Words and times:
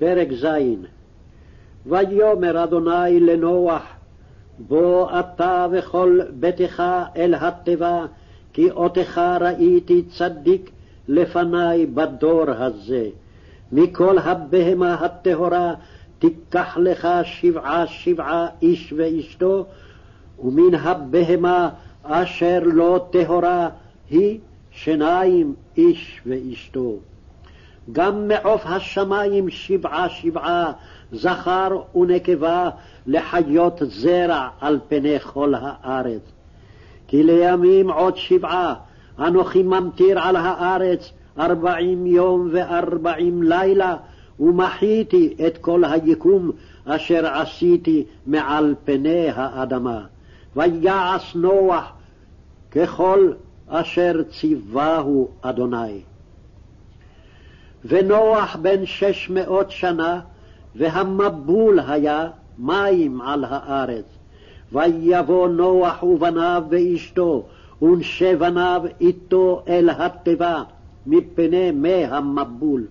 פרק 0.00 0.32
ז. 0.32 0.46
ויאמר 1.86 2.64
אדוני 2.64 3.20
לנוח, 3.20 3.82
בוא 4.58 5.20
אתה 5.20 5.66
וכל 5.72 6.20
ביתך 6.30 6.82
אל 7.16 7.34
התיבה, 7.34 8.06
כי 8.52 8.70
אותך 8.70 9.20
ראיתי 9.40 10.02
צדיק 10.02 10.70
לפני 11.08 11.86
בדור 11.86 12.44
הזה. 12.48 13.08
מכל 13.72 14.18
הבהמה 14.18 14.94
הטהורה 14.94 15.74
תיקח 16.18 16.76
לך 16.76 17.08
שבעה 17.24 17.86
שבעה 17.86 18.46
איש 18.62 18.94
ואשתו, 18.96 19.66
ומן 20.38 20.74
הבהמה 20.74 21.70
אשר 22.02 22.60
לא 22.64 23.06
טהורה 23.10 23.68
היא 24.10 24.38
שניים 24.70 25.54
איש 25.76 26.20
ואשתו. 26.26 26.96
גם 27.92 28.28
מעוף 28.28 28.62
השמים 28.64 29.50
שבעה 29.50 30.08
שבעה, 30.08 30.72
זכר 31.12 31.78
ונקבה, 31.94 32.70
לחיות 33.06 33.82
זרע 33.84 34.48
על 34.60 34.78
פני 34.88 35.18
כל 35.20 35.54
הארץ. 35.56 36.22
כי 37.08 37.22
לימים 37.22 37.90
עוד 37.90 38.16
שבעה, 38.16 38.74
אנוכי 39.18 39.62
ממטיר 39.62 40.18
על 40.18 40.36
הארץ 40.36 41.12
ארבעים 41.38 42.06
יום 42.06 42.48
וארבעים 42.52 43.42
לילה, 43.42 43.96
ומחיתי 44.40 45.34
את 45.46 45.58
כל 45.58 45.84
היקום 45.84 46.50
אשר 46.84 47.26
עשיתי 47.26 48.04
מעל 48.26 48.74
פני 48.84 49.28
האדמה. 49.34 50.00
ויעש 50.56 51.34
נוח 51.34 51.92
ככל 52.70 53.32
אשר 53.68 54.22
ציווהו 54.30 55.28
אדוני. 55.40 56.00
ונוח 57.84 58.56
בן 58.56 58.86
שש 58.86 59.30
מאות 59.30 59.70
שנה, 59.70 60.20
והמבול 60.76 61.80
היה 61.88 62.28
מים 62.58 63.20
על 63.20 63.44
הארץ. 63.48 64.04
ויבוא 64.72 65.48
נוח 65.48 66.02
ובניו 66.02 66.62
ואשתו, 66.70 67.46
ונשי 67.82 68.36
בניו 68.36 68.82
איתו 69.00 69.62
אל 69.68 69.90
התיבה, 69.90 70.62
מפני 71.06 71.70
מי 71.70 72.04
המבול. 72.04 72.86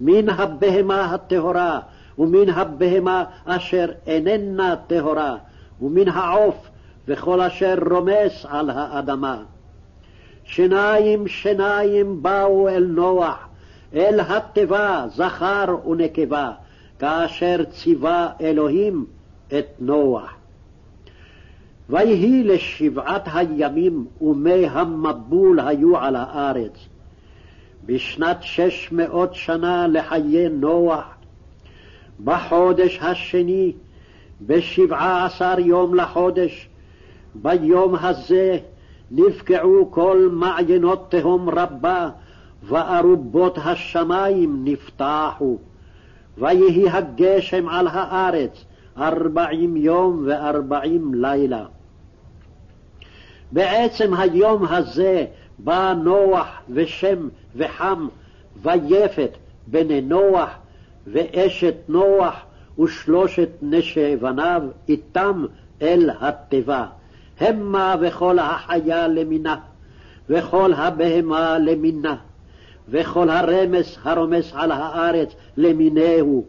מן 0.00 0.28
הבהמה 0.28 1.14
הטהורה, 1.14 1.80
ומן 2.18 2.48
הבהמה 2.48 3.24
אשר 3.44 3.86
איננה 4.06 4.74
טהורה, 4.86 5.36
ומן 5.82 6.08
העוף, 6.08 6.68
וכל 7.08 7.40
אשר 7.40 7.74
רומס 7.90 8.46
על 8.48 8.70
האדמה. 8.70 9.42
שניים 10.44 11.28
שניים 11.28 12.22
באו 12.22 12.68
אל 12.68 12.84
נוח, 12.84 13.48
אל 13.94 14.20
התיבה 14.20 15.06
זכר 15.08 15.76
ונקבה, 15.88 16.50
כאשר 16.98 17.64
ציווה 17.70 18.28
אלוהים 18.40 19.06
את 19.48 19.66
נוח. 19.80 20.34
ויהי 21.90 22.42
לשבעת 22.42 23.28
הימים 23.34 24.06
ומי 24.20 24.66
המבול 24.66 25.60
היו 25.60 25.96
על 25.96 26.16
הארץ. 26.16 26.88
בשנת 27.86 28.36
שש 28.40 28.88
מאות 28.92 29.34
שנה 29.34 29.86
לחיי 29.86 30.48
נוח, 30.48 31.04
בחודש 32.24 32.98
השני, 33.02 33.72
בשבעה 34.46 35.26
עשר 35.26 35.54
יום 35.58 35.94
לחודש, 35.94 36.68
ביום 37.34 37.94
הזה 37.94 38.58
נפקעו 39.10 39.90
כל 39.90 40.28
מעיינות 40.32 41.10
תהום 41.10 41.48
רבה, 41.48 42.10
וארובות 42.62 43.58
השמים 43.64 44.64
נפתחו. 44.64 45.58
ויהי 46.38 46.90
הגשם 46.90 47.68
על 47.68 47.86
הארץ 47.90 48.64
ארבעים 48.98 49.76
יום 49.76 50.22
וארבעים 50.26 51.14
לילה. 51.14 51.64
בעצם 53.52 54.14
היום 54.14 54.64
הזה 54.66 55.24
בא 55.58 55.94
נוח 56.02 56.48
ושם 56.68 57.28
וחם 57.56 58.08
ויפת 58.62 59.30
בני 59.66 60.00
נוח 60.00 60.50
ואשת 61.06 61.74
נוח 61.88 62.34
ושלושת 62.78 63.48
נשי 63.62 64.16
בניו 64.16 64.62
איתם 64.88 65.44
אל 65.82 66.10
התיבה. 66.20 66.86
המה 67.40 67.94
וכל 68.00 68.38
החיה 68.38 69.08
למינה, 69.08 69.56
וכל 70.28 70.72
הבהמה 70.72 71.58
למינה, 71.58 72.16
וכל 72.90 73.30
הרמס 73.30 73.98
הרומס 74.02 74.52
על 74.54 74.72
הארץ 74.72 75.34
למינהו, 75.56 76.44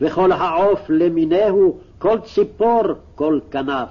וכל 0.00 0.32
העוף 0.32 0.80
למינהו, 0.88 1.78
כל 1.98 2.18
ציפור, 2.20 2.82
כל 3.14 3.40
כנף. 3.50 3.88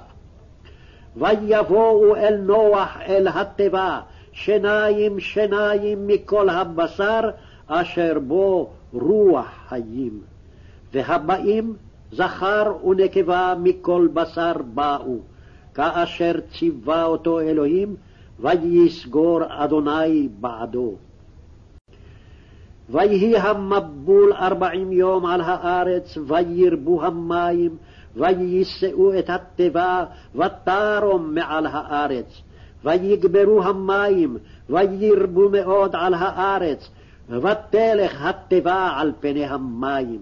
ויבואו 1.16 2.16
אל 2.16 2.36
נוח 2.36 2.96
אל 3.06 3.28
התיבה, 3.34 4.00
שניים 4.32 5.20
שניים 5.20 6.06
מכל 6.06 6.48
הבשר, 6.48 7.20
אשר 7.66 8.18
בו 8.26 8.70
רוח 8.92 9.46
חיים. 9.68 10.20
והבאים 10.92 11.74
זכר 12.12 12.72
ונקבה 12.86 13.54
מכל 13.62 14.08
בשר 14.12 14.52
באו. 14.74 15.18
כאשר 15.74 16.32
ציווה 16.58 17.04
אותו 17.04 17.40
אלוהים, 17.40 17.96
ויסגור 18.40 19.40
אדוני 19.48 20.28
בעדו. 20.40 20.94
ויהי 22.90 23.36
המבול 23.36 24.32
ארבעים 24.32 24.92
יום 24.92 25.26
על 25.26 25.40
הארץ, 25.40 26.18
וירבו 26.26 27.02
המים, 27.04 27.76
ויישאו 28.16 29.18
את 29.18 29.30
התיבה, 29.30 30.04
ותרום 30.34 31.34
מעל 31.34 31.66
הארץ. 31.66 32.42
ויגברו 32.84 33.62
המים, 33.62 34.36
וירבו 34.70 35.48
מאוד 35.48 35.96
על 35.96 36.14
הארץ, 36.14 36.90
ותלך 37.28 38.22
התיבה 38.22 38.92
על 38.96 39.12
פני 39.20 39.46
המים. 39.46 40.18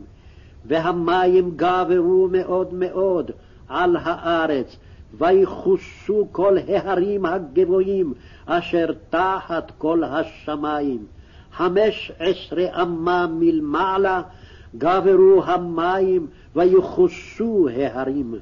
והמים 0.64 1.52
גברו 1.56 2.28
מאוד 2.32 2.74
מאוד 2.74 3.30
על 3.68 3.96
הארץ, 4.02 4.76
ויחוסו 5.18 6.26
כל 6.32 6.56
ההרים 6.68 7.26
הגבוהים 7.26 8.14
אשר 8.46 8.86
תחת 9.10 9.72
כל 9.78 10.04
השמים. 10.04 11.06
חמש 11.56 12.12
עשרה 12.18 12.82
אמה 12.82 13.26
מלמעלה 13.26 14.22
גברו 14.78 15.42
המים 15.44 16.26
ויחוסו 16.56 17.68
ההרים. 17.76 18.34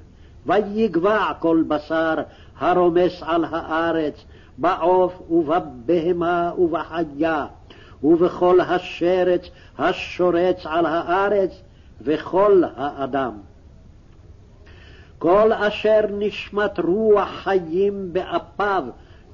ויגבע 0.47 1.33
כל 1.39 1.65
בשר 1.69 2.15
הרומס 2.59 3.23
על 3.23 3.45
הארץ, 3.45 4.15
בעוף 4.59 5.31
ובבהמה 5.31 6.53
ובחיה, 6.59 7.47
ובכל 8.03 8.61
השרץ 8.61 9.43
השורץ 9.79 10.57
על 10.65 10.87
הארץ, 10.87 11.51
וכל 12.01 12.63
האדם. 12.77 13.33
כל 15.19 15.53
אשר 15.53 16.01
נשמת 16.19 16.79
רוח 16.79 17.29
חיים 17.29 18.13
באפיו, 18.13 18.85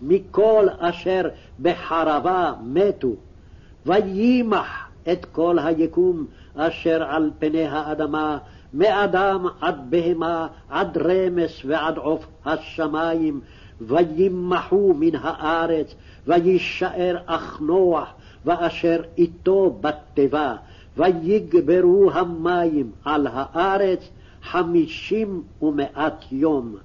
מכל 0.03 0.67
אשר 0.79 1.29
בחרבה 1.63 2.53
מתו, 2.65 3.09
וימח 3.87 4.89
את 5.13 5.25
כל 5.25 5.59
היקום 5.59 6.27
אשר 6.55 7.03
על 7.03 7.31
פני 7.39 7.65
האדמה, 7.67 8.39
מאדם 8.75 9.47
עד 9.61 9.91
בהמה, 9.91 10.47
עד 10.69 10.99
רמס 10.99 11.61
ועד 11.65 11.97
עוף 11.97 12.27
השמים, 12.45 13.41
וימחו 13.81 14.95
מן 14.99 15.15
הארץ, 15.15 15.95
וישאר 16.27 17.17
אך 17.27 17.61
נוח, 17.61 18.09
ואשר 18.45 19.03
איתו 19.19 19.79
בתיבה, 19.81 20.57
ויגברו 20.97 22.11
המים 22.13 22.91
על 23.05 23.27
הארץ, 23.33 24.10
חמישים 24.43 25.43
ומאת 25.63 26.33
יום. 26.33 26.77